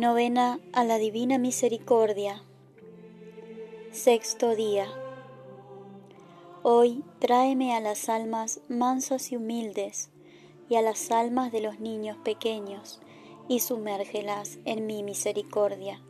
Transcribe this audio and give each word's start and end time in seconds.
Novena 0.00 0.58
a 0.72 0.82
la 0.82 0.96
Divina 0.96 1.36
Misericordia. 1.36 2.42
Sexto 3.92 4.56
día. 4.56 4.86
Hoy 6.62 7.04
tráeme 7.18 7.76
a 7.76 7.80
las 7.80 8.08
almas 8.08 8.62
mansas 8.70 9.30
y 9.30 9.36
humildes 9.36 10.08
y 10.70 10.76
a 10.76 10.80
las 10.80 11.10
almas 11.10 11.52
de 11.52 11.60
los 11.60 11.80
niños 11.80 12.16
pequeños 12.24 13.02
y 13.46 13.60
sumérgelas 13.60 14.58
en 14.64 14.86
mi 14.86 15.02
misericordia. 15.02 16.00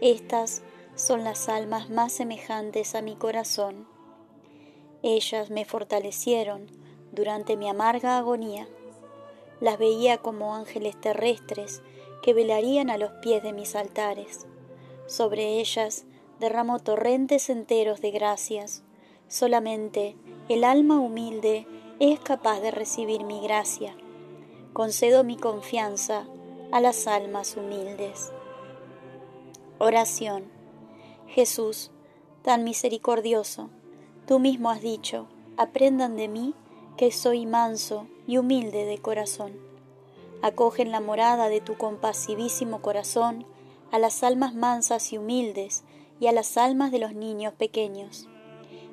Estas 0.00 0.62
son 0.94 1.22
las 1.22 1.50
almas 1.50 1.90
más 1.90 2.14
semejantes 2.14 2.94
a 2.94 3.02
mi 3.02 3.14
corazón. 3.14 3.86
Ellas 5.02 5.50
me 5.50 5.66
fortalecieron 5.66 6.66
durante 7.12 7.58
mi 7.58 7.68
amarga 7.68 8.16
agonía. 8.16 8.66
Las 9.60 9.78
veía 9.78 10.16
como 10.16 10.54
ángeles 10.54 10.98
terrestres 10.98 11.82
que 12.22 12.34
velarían 12.34 12.90
a 12.90 12.98
los 12.98 13.10
pies 13.22 13.42
de 13.42 13.52
mis 13.52 13.74
altares. 13.74 14.46
Sobre 15.06 15.60
ellas 15.60 16.04
derramo 16.38 16.78
torrentes 16.78 17.50
enteros 17.50 18.00
de 18.00 18.10
gracias. 18.10 18.82
Solamente 19.28 20.16
el 20.48 20.64
alma 20.64 21.00
humilde 21.00 21.66
es 21.98 22.20
capaz 22.20 22.60
de 22.60 22.70
recibir 22.70 23.24
mi 23.24 23.40
gracia. 23.40 23.96
Concedo 24.72 25.24
mi 25.24 25.36
confianza 25.36 26.26
a 26.72 26.80
las 26.80 27.06
almas 27.06 27.56
humildes. 27.56 28.32
Oración. 29.78 30.44
Jesús, 31.26 31.90
tan 32.42 32.64
misericordioso, 32.64 33.70
tú 34.26 34.38
mismo 34.38 34.70
has 34.70 34.80
dicho, 34.80 35.28
aprendan 35.56 36.16
de 36.16 36.28
mí 36.28 36.54
que 36.96 37.12
soy 37.12 37.46
manso 37.46 38.06
y 38.26 38.38
humilde 38.38 38.84
de 38.84 38.98
corazón 38.98 39.69
Acoge 40.42 40.80
en 40.80 40.90
la 40.90 41.00
morada 41.00 41.50
de 41.50 41.60
tu 41.60 41.76
compasivísimo 41.76 42.80
corazón 42.80 43.44
a 43.92 43.98
las 43.98 44.22
almas 44.22 44.54
mansas 44.54 45.12
y 45.12 45.18
humildes 45.18 45.84
y 46.18 46.28
a 46.28 46.32
las 46.32 46.56
almas 46.56 46.92
de 46.92 46.98
los 46.98 47.12
niños 47.12 47.52
pequeños. 47.52 48.26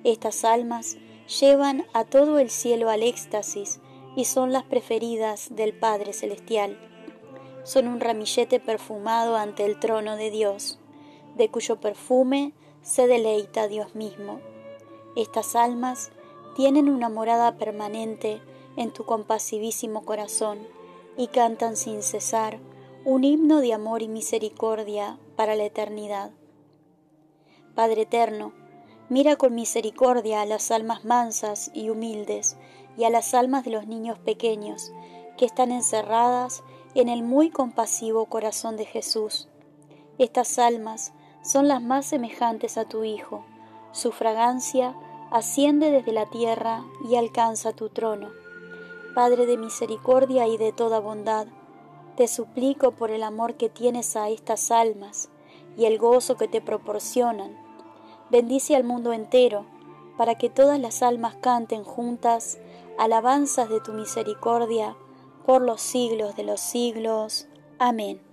Estas 0.03 0.43
almas 0.43 0.97
llevan 1.39 1.85
a 1.93 2.03
todo 2.03 2.39
el 2.39 2.49
cielo 2.49 2.89
al 2.89 3.01
éxtasis 3.01 3.79
y 4.17 4.25
son 4.25 4.51
las 4.51 4.63
preferidas 4.63 5.55
del 5.55 5.73
Padre 5.73 6.11
Celestial. 6.11 6.77
Son 7.63 7.87
un 7.87 8.01
ramillete 8.01 8.59
perfumado 8.59 9.37
ante 9.37 9.65
el 9.65 9.79
trono 9.79 10.17
de 10.17 10.31
Dios, 10.31 10.79
de 11.37 11.49
cuyo 11.49 11.79
perfume 11.79 12.51
se 12.81 13.07
deleita 13.07 13.69
Dios 13.69 13.95
mismo. 13.95 14.41
Estas 15.15 15.55
almas 15.55 16.11
tienen 16.57 16.89
una 16.89 17.07
morada 17.07 17.57
permanente 17.57 18.41
en 18.75 18.91
tu 18.91 19.05
compasivísimo 19.05 20.03
corazón 20.03 20.76
y 21.17 21.27
cantan 21.27 21.75
sin 21.75 22.03
cesar 22.03 22.59
un 23.03 23.23
himno 23.23 23.61
de 23.61 23.73
amor 23.73 24.01
y 24.01 24.07
misericordia 24.07 25.17
para 25.35 25.55
la 25.55 25.63
eternidad. 25.63 26.31
Padre 27.73 28.03
eterno, 28.03 28.53
mira 29.09 29.35
con 29.35 29.55
misericordia 29.55 30.41
a 30.41 30.45
las 30.45 30.71
almas 30.71 31.05
mansas 31.05 31.71
y 31.73 31.89
humildes 31.89 32.57
y 32.97 33.05
a 33.05 33.09
las 33.09 33.33
almas 33.33 33.63
de 33.63 33.71
los 33.71 33.87
niños 33.87 34.19
pequeños 34.19 34.91
que 35.37 35.45
están 35.45 35.71
encerradas 35.71 36.63
en 36.95 37.09
el 37.09 37.23
muy 37.23 37.49
compasivo 37.49 38.25
corazón 38.25 38.75
de 38.75 38.85
Jesús. 38.85 39.47
Estas 40.17 40.57
almas 40.59 41.13
son 41.43 41.67
las 41.67 41.81
más 41.81 42.07
semejantes 42.07 42.77
a 42.77 42.85
tu 42.85 43.03
Hijo. 43.03 43.45
Su 43.91 44.11
fragancia 44.11 44.95
asciende 45.31 45.91
desde 45.91 46.11
la 46.11 46.29
tierra 46.29 46.83
y 47.09 47.15
alcanza 47.15 47.71
tu 47.71 47.89
trono. 47.89 48.31
Padre 49.17 49.47
de 49.47 49.57
misericordia 49.57 50.45
y 50.45 50.57
de 50.57 50.71
toda 50.71 50.99
bondad, 50.99 51.47
te 52.15 52.27
suplico 52.27 52.91
por 52.91 53.09
el 53.09 53.23
amor 53.23 53.55
que 53.55 53.67
tienes 53.67 54.15
a 54.15 54.29
estas 54.29 54.69
almas 54.69 55.29
y 55.75 55.85
el 55.85 55.97
gozo 55.97 56.37
que 56.37 56.47
te 56.47 56.61
proporcionan. 56.61 57.57
Bendice 58.29 58.75
al 58.75 58.83
mundo 58.83 59.13
entero, 59.13 59.65
para 60.19 60.35
que 60.35 60.51
todas 60.51 60.79
las 60.79 61.01
almas 61.01 61.33
canten 61.37 61.83
juntas 61.83 62.59
alabanzas 62.99 63.69
de 63.69 63.81
tu 63.81 63.91
misericordia 63.91 64.95
por 65.47 65.63
los 65.63 65.81
siglos 65.81 66.35
de 66.35 66.43
los 66.43 66.59
siglos. 66.59 67.47
Amén. 67.79 68.26